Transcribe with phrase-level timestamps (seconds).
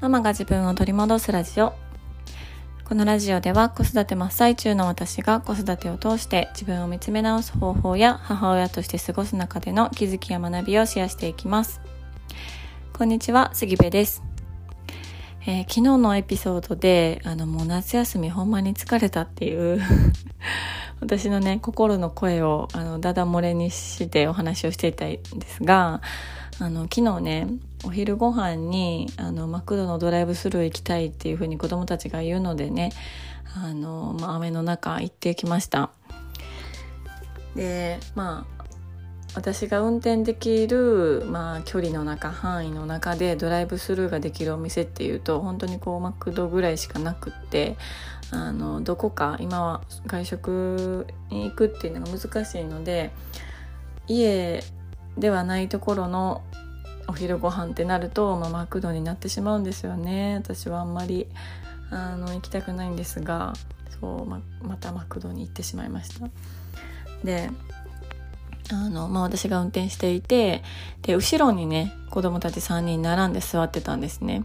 [0.00, 1.72] ママが自分を取り戻すラジオ。
[2.84, 11.80] このラジオでは子育て真っ最中の私が子育てを通して自分を見つめ直す方法や母親として過ごす中での気づきや学びをシェアしていきます。
[12.92, 14.22] こんにちは杉部です。
[15.46, 19.80] えー、昨日のエピソードで、あの、もう夏休みほんまに疲れたっていう
[21.00, 26.02] 私のね、心の声を、あの、だだ漏れにしてお話をしていたんですが、
[26.58, 27.48] あの、昨日ね、
[27.84, 32.92] お昼ご飯に、あの、マクドのドライブスルー行きたいっていうふうに子供たちが言うのでね、
[33.54, 35.90] あの、まあ、雨の中行ってきました。
[37.54, 38.56] で、まあ、
[39.36, 47.76] 私が運転できる、まあ、距離の中範囲の中でドライブスルーができるお店っていうと本当にこうマクドぐらいしかなくって
[48.30, 53.12] あのどこか今は外食に行くっていうのが難しいので
[54.08, 54.64] 家
[55.16, 56.42] ではないところの
[57.08, 60.34] お昼ご飯ってなると、まあ、マクドになってしまうんですよね。
[60.36, 61.26] 私はあんまり
[61.90, 63.52] あの行きたくないんですが
[64.00, 66.28] そうままたマクドに行ってしまいました。
[67.24, 67.50] で
[68.70, 70.62] あの、まあ、私が運転していて
[71.02, 74.44] で後ろにね子供たち3人並んで座ってたんですね。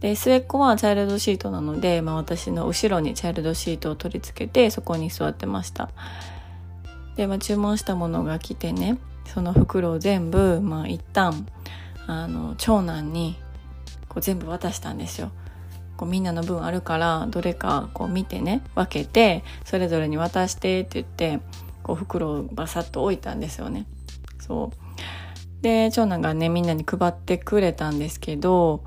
[0.00, 5.90] で末っ子はチャイルドシートなので、まあ、私の後ろにチャイルドシートを取り付けてそこに座ってました。
[7.16, 11.46] で、まあ、注文したものが来てねその袋を全部、まあ、一旦
[12.06, 13.36] あの長男に
[14.08, 15.30] こう全部渡したんですよ。
[15.96, 21.40] こうみんなの分あるからどれかこう見てね分けてそれぞれに渡してって言って
[21.82, 23.86] こう袋をバサッと置いたんですよね。
[24.40, 28.84] そうで長男がねみんなに配ってくれたんですけど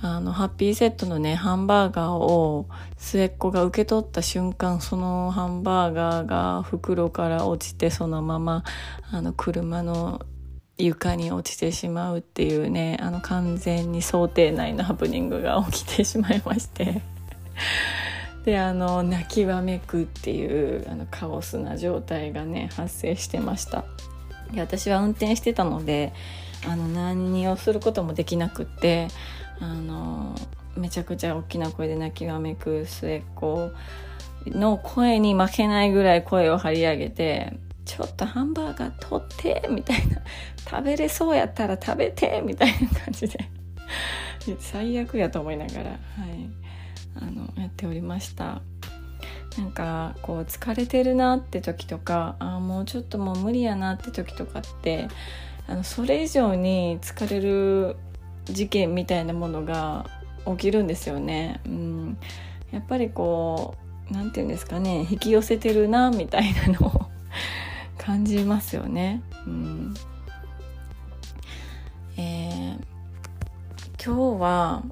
[0.00, 8.62] あのハッピーセットのねハンバーガーを末っ子が受け取った瞬間そのハンバーガーが袋から落ちてそのまま
[9.10, 10.20] あの車の
[10.76, 17.02] 床に落ちてしまうっていうねあの完全に想定内のハプニングが起きてしまいまして。
[18.44, 23.84] であの泣きわめくっていうあのカオスな状態がね発生してました。
[24.52, 26.14] で私は運転してたので
[26.66, 29.08] あの何をすることもできなくって
[29.60, 30.34] あの
[30.76, 33.70] めちゃくちゃ大きな声で泣きわめく末っ子
[34.46, 40.20] の声に負けないぐらい声を張り上げてちょっとハンバーガー取ってみたいな
[40.68, 43.38] 食べれそうやったら食べてみたいな感じで。
[44.60, 45.98] 最悪やと思いながら、はい、
[47.16, 48.62] あのやっておりました。
[49.58, 55.08] なんかこう疲れてるなって時とかあもうちょっともう無理やなって時とかって
[55.66, 57.96] あのそれ以上に疲れる
[58.50, 60.06] 事件みたいなものが
[60.46, 61.60] 起きるんですよね。
[61.66, 62.18] うん、
[62.70, 63.74] やっぱりこ
[64.10, 67.02] う何て言うんですかね引き寄せてるなみたいなのを
[67.96, 69.22] 感じますよね。
[69.46, 69.94] うん
[72.16, 74.82] えー、今日は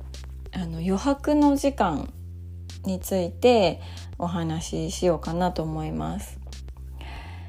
[0.52, 2.12] あの余白の時間
[2.84, 3.80] について
[4.18, 6.45] お話ししようかなと思います。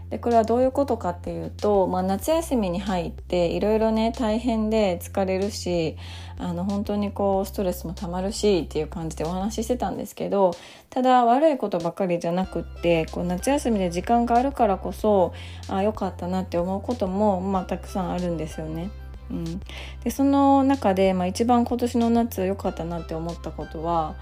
[0.09, 5.97] でこれはどういうことかっていうと、まあ、夏休みに入っていろいろね大変で疲れるし
[6.37, 10.51] あの本当にこうストレスもたまるしっていう感じでお話ししてたんですけど
[10.89, 15.33] ただ悪いことばかりじゃなくってこう夏休みで時間があるからこそ
[15.67, 18.89] あ良かったなって思うことも、まあ、たくさんあるんですよね。
[19.29, 19.61] うん、
[20.05, 24.15] でその中で、まあ、一番今年の夏良かったなって思ったことは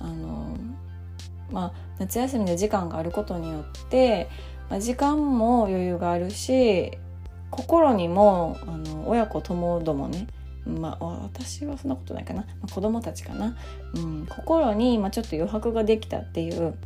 [0.00, 0.56] あの、
[1.50, 4.28] まあ、夏休みで時間があることによって
[4.72, 6.92] まあ、時間も余裕があるし
[7.50, 10.26] 心にもあの親子ともどもね
[10.64, 13.56] まあ、私はそんなことないかな、まあ、子供たちかな、
[13.96, 16.78] うん、心に、まあ、ちょっと余白ができたっていう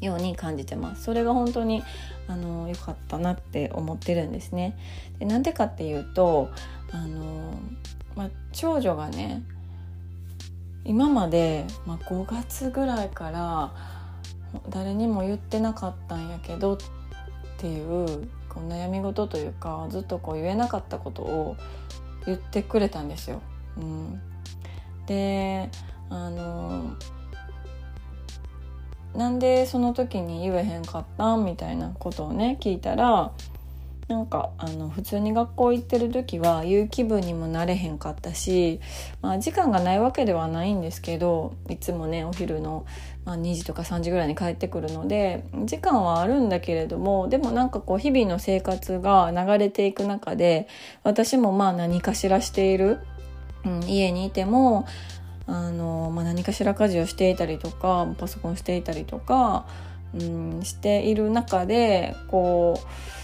[0.00, 1.02] ように感じてます。
[1.02, 1.82] それが本当に
[2.28, 4.78] あの良かったなって思ってるんですね。
[5.18, 6.48] でなんでかっていうと
[6.92, 7.58] あの、
[8.14, 9.42] まあ、長女がね
[10.84, 13.74] 今まで、まあ、5月ぐらいから
[14.68, 16.78] 誰にも言ってなかったんやけどっ
[17.62, 21.56] ていうこう悩み事というかずっとこう言えなかったことを
[22.26, 23.40] 言ってくれたんですよ。
[23.76, 24.20] うん、
[25.06, 25.70] で
[26.10, 26.96] あの
[29.14, 33.30] なんでその時に言えへんかったんみたいなことをね聞いたら
[34.12, 38.78] なんかあの普通に学校行ってる時は言う気分にもなれへんかったし、
[39.22, 42.84] まあ、時間がないわけではないんですけどいつもねお昼の、
[43.24, 50.68] まあ、2時とか3時ぐらいに帰ってくるので時間はあるんだけれどもでもなんかこう日々の生活が流れていく中で
[51.04, 52.98] 私もまあ何かしらしている、
[53.64, 54.86] うん、家にいても
[55.46, 59.64] あの、まあ、何かしら家事をしていたりとかパソコンしていたりとか、
[60.12, 63.21] うん、している中でこう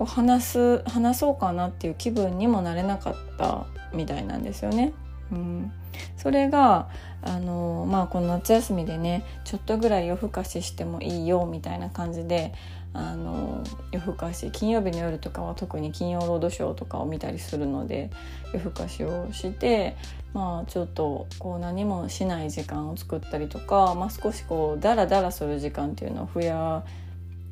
[0.00, 4.94] こう話す話そうかなっていう気分にもなれなかったみたいなんですよね。
[5.30, 5.72] うん、
[6.16, 6.88] それが
[7.20, 12.54] あのまあこの夏休みでねちょっとぐらい夜更かししてもいいよみたいな感じで
[12.94, 13.62] あの
[13.92, 18.08] 夜更かし金曜日の夜とかは特に金曜ロードショーとかを見たりするので
[18.54, 19.98] 夜更かしをして
[20.32, 26.84] まあちょっとこう何もしない時間を作ったりとか、まあ、少しこうダラダラする時間っていうのを増や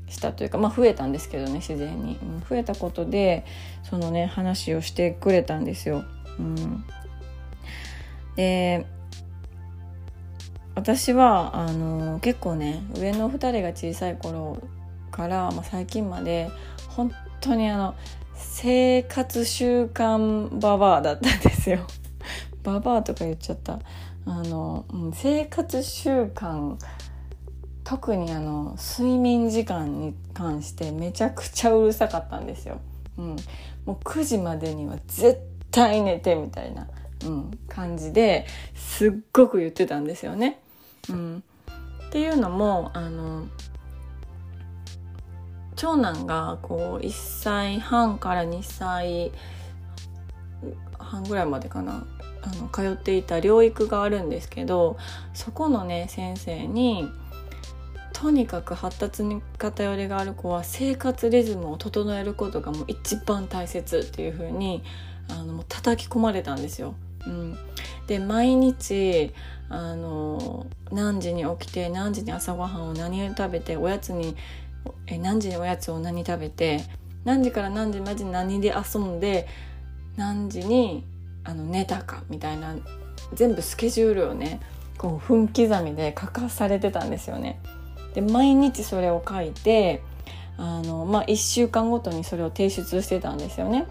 [0.09, 3.45] したというかまあ増えたんですけどね自然に、うん、増えたことで
[3.83, 6.05] そのね話をしてくれたんですよ。
[6.39, 6.85] うん、
[8.37, 8.87] で
[10.75, 14.59] 私はあの結構ね上の2人が小さい頃
[15.11, 16.51] から、まあ、最近まで
[16.89, 17.95] 本当にあの
[18.35, 21.81] 生活習慣ババアだったんですよ。
[22.63, 23.81] ババアとか言っちゃった
[24.31, 24.85] あの、
[25.15, 26.77] 生活習慣
[27.88, 32.82] 特にあの睡眠時間に関してめちゃくちゃうるさかったんですよ。
[33.17, 33.37] うん、
[33.87, 35.40] もう9時までには絶
[35.70, 36.87] 対寝てみたいな、
[37.25, 40.61] うん、感じですっごく言ってたんですよね。
[41.08, 41.43] うん、
[42.08, 43.46] っていうのもあの
[45.75, 49.32] 長男がこう1歳半から2歳
[50.99, 52.06] 半ぐらいまでかな
[52.43, 54.99] あの通っていた療育があるんですけど
[55.32, 57.08] そこのね先生に
[58.20, 64.82] とにかく発達に偏りがある子は生活リズムを整えることがもう一番大切っていう風に
[65.29, 66.94] あのもう叩き込まれたんですよ。
[67.29, 67.56] うん、
[68.09, 69.32] で毎日
[69.69, 74.35] あの何時に起きて何時に朝ごはんを何を食べておやつに
[75.06, 76.81] え何時におやつを何食べて
[77.25, 79.47] 何時から何時まで何で遊んで
[80.17, 81.05] 何時に
[81.44, 82.75] あの寝たかみたいな
[83.32, 84.59] 全部スケジュールをね
[84.97, 87.61] こう分刻みで書かされてたんですよね。
[88.15, 90.03] で毎日それを書いて
[90.57, 93.87] あの、まあ、1週間ごとにそれを提出してたんですよね。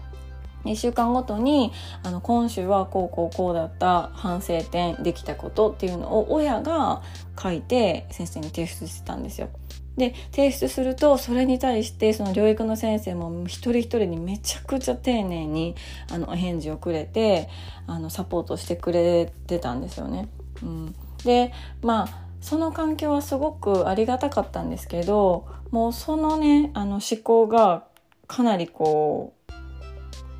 [0.64, 1.72] 1週間ごとに
[2.02, 7.02] あの今週はこうこうこうだった反省点できたことっていうのを親が
[7.40, 9.48] 書いて先生に提出してたんですよ。
[9.96, 15.74] で提出するとそれに対してその療育の先生も一人一人にめちゃくちゃ丁寧に
[16.10, 17.48] あのお返事をくれて
[17.86, 20.28] あのサポートしてくれてたんですよね。
[20.62, 20.94] うん、
[21.24, 27.84] でまあその環境はすごくありがたかったんですけどもうそのねあの思考が
[28.26, 29.34] かなりこ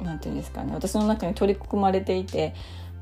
[0.01, 2.55] う何て言うんですかね私の中に取り組まれていて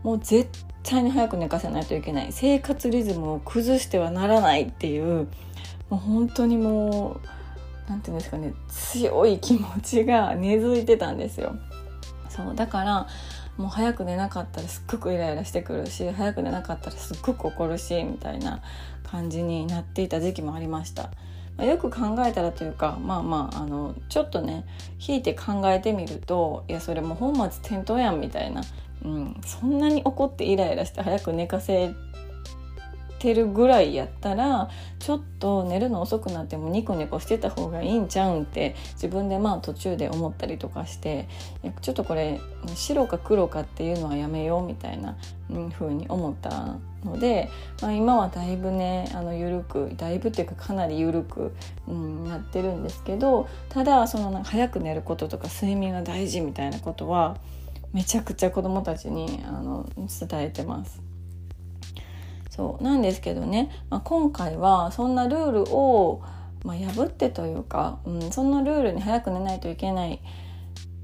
[0.02, 0.48] もう絶
[0.82, 5.28] 対に早く寝かせないといけない生活リズムを崩してはならないっていう
[5.90, 7.26] もう本当にもう
[7.88, 11.56] 何て言うんですかね強い気持ちが根付いてたんですよ。
[12.28, 13.06] そうだから
[13.56, 18.60] もう早く寝なかったらすっごくイライラしてくるし早く寝なかったらすっごく怒るしみたいな
[19.10, 21.10] 感じになっていた時期もありました。
[21.56, 24.66] まあ、よく考えたらというかまあまああのちょっとね
[24.98, 28.62] 引いて考えてみるといやそれもう本末転倒やんみたいな、
[29.04, 31.94] うん、そんなに怒ってイライラして早く寝かせ
[33.18, 41.28] てるぐらいやったらちょっと寝るの遅くなってもニコニコしてた方がいいんちゃうんって自分でまあ途中で思ったりとかして
[41.80, 42.40] ちょっとこれ
[42.74, 45.16] 白か黒かっていうのはやめようみたいな
[45.78, 51.54] 風に思ったので、まあ、今はだいぶねあの緩くだいぶっていうかかなり緩く、
[51.86, 57.36] うん、なってるんですけどただそのなんか早く寝ることとか睡眠が大事みたいなことは
[57.92, 61.05] めちゃくちゃ子どもたちにあの伝えてます。
[62.56, 66.22] そうなんですけどね、まあ、今回はそんなルールを、
[66.64, 70.20] まあ、破ってというか、うん、そんなルールに早く寝ないといけない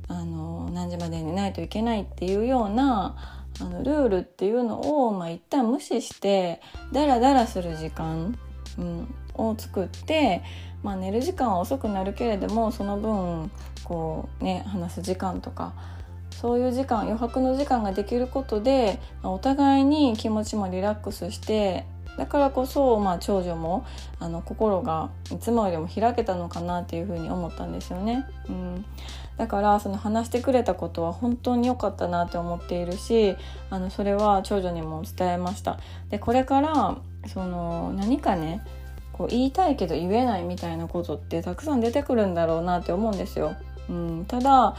[0.08, 8.38] あの何時まで寝ないといけないっていうようなあのルールっていうのを、まあ、一旦無視してダラダラする時間、
[8.78, 10.42] うん、を作って、
[10.82, 13.50] まあ、寝る時間は遅くなるけれどもその分
[13.84, 15.74] こうね話す時間とか
[16.42, 21.86] そういう時間余白の時間ができることでお互いに気持ちもリラックスして
[22.18, 23.86] だからこそ、まあ、長女も
[24.18, 28.26] あの心がいつもよりも開けたのかなっていうふうに思ったんですよね。
[28.48, 28.84] うん、
[29.38, 33.36] だからその話してくれたことは本当に良かったなって思っているし
[33.70, 35.78] あのそれは長女にも伝えました。
[36.10, 36.96] でこれから
[37.28, 38.62] その何かね
[39.12, 43.54] こう言いたいけど言えないみたいなことってたくさん出てくるんだろうなって思うんですよ。
[43.88, 44.74] うん、ただ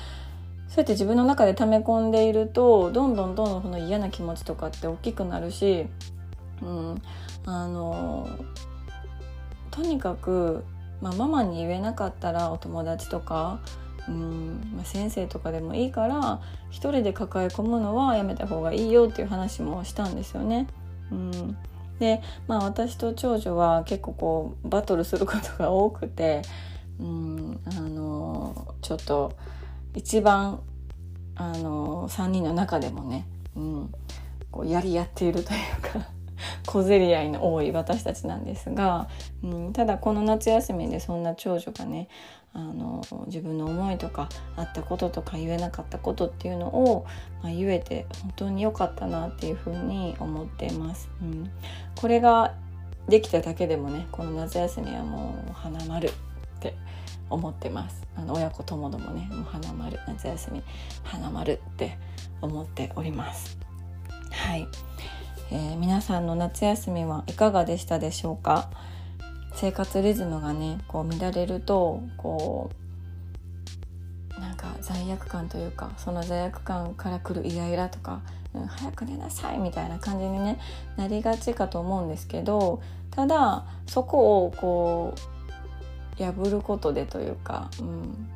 [0.74, 5.86] そうやって自分の中で溜め込んでいるとどんどんどんどんその嫌な気持ちとかって大きくなるし、
[6.63, 7.01] うん、
[7.46, 8.27] あの
[9.70, 10.63] とにかく、
[11.00, 13.60] まあ、ママに言えなかったらお友達とか、
[14.08, 20.65] うんまあ、先生とかでもいいから一人で抱え込むのはやめた方がいいよっていう話もしたんですよね。
[21.12, 21.56] うん
[22.00, 26.42] でまあ私と長女は結構こうバトルすることが多くて、
[27.00, 29.34] うん、あのちょっと
[29.96, 30.62] 一番
[31.36, 33.94] あの3人の中でもね、うん、
[34.52, 36.08] こうやり合っているというか
[36.68, 39.08] 小競り合いの多い私たちなんですが、
[39.44, 42.08] うん、ただこの夏休みでそんな長女がね
[42.56, 47.06] あの自分の思いとかあったこととか言えなかったことっていうのを、
[47.42, 51.10] まあ、言えて本当に良かったなっていうふうに思ってます。
[51.22, 51.50] うん、
[52.00, 52.54] これが
[53.10, 56.12] できただけでもねこの夏休みはもう花丸っ
[56.60, 56.76] て
[57.34, 58.04] 思ってます。
[58.16, 60.63] あの親子ともどもねもう花丸夏休み
[61.04, 61.98] 花丸って
[62.42, 63.58] 思っております。
[64.32, 64.68] はい、
[65.52, 68.70] えー、皆さんの夏休みはいかがでしたでしょうか？
[69.56, 72.72] 生活リズムがねこう乱れるとこ
[74.38, 78.22] うなんか罪悪感というかその罪悪感から来るイライラとか、
[78.54, 80.60] うん、早く寝なさいみたいな感じに、ね、
[80.98, 85.20] なりがちかと思うんですけどただそこをこう
[86.17, 88.29] 破ることでというか、うん、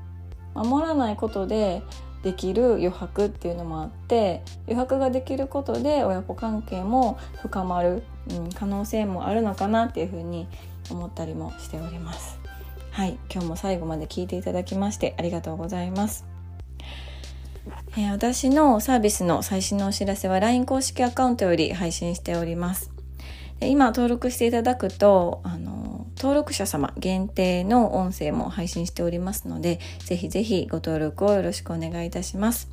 [0.54, 1.82] 守らないことで
[2.24, 10.48] できる余白っていうのもあって余白ができることで親子関係も深まる、うん、可能性もあるのかなっていうふうに
[10.90, 12.40] 思ったりもしております。
[12.92, 13.20] はい。
[13.32, 16.26] 今日も最後まで聞いていただきましてありがとうございます。
[17.92, 22.92] えー、私のサービスの最新のお知らせは LINE 公式アカウントより配信しております。
[23.62, 25.87] 今登録していただくとあの
[26.18, 32.70] 登録者様限定の音声も配信しておりますのでぜひぜひご登録をよろしくお願いいたします、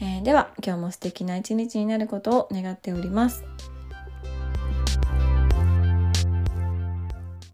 [0.00, 3.44] えー、では今日も素敵な一日になることを願っております。